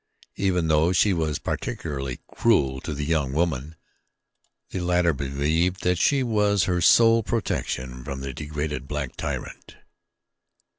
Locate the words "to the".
2.81-3.05